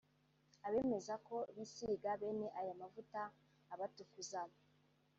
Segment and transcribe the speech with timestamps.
[0.67, 3.21] Abemeza ko bisiga bene aya mavuta
[3.73, 4.41] abatukuza